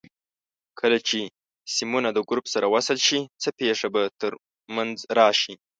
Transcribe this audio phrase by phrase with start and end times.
[0.79, 1.19] کله چې
[1.75, 4.31] سیمونه د ګروپ سره وصل شي څه پېښه به تر
[4.75, 5.53] منځ راشي؟